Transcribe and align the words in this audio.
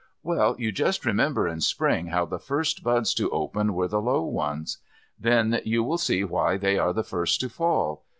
Well, 0.23 0.55
you 0.57 0.71
just 0.71 1.05
remember 1.05 1.47
in 1.47 1.61
Spring 1.61 2.07
how 2.07 2.25
the 2.25 2.39
first 2.39 2.81
buds 2.83 3.13
to 3.13 3.29
open 3.29 3.75
were 3.75 3.87
the 3.87 4.01
low 4.01 4.23
ones. 4.23 4.79
Then 5.19 5.61
you 5.63 5.83
will 5.83 5.99
see 5.99 6.23
why 6.23 6.57
they 6.57 6.79
are 6.79 6.91
the 6.91 7.03
first 7.03 7.39
to 7.41 7.49
fall. 7.49 8.01